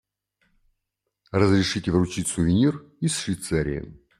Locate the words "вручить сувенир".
1.91-2.83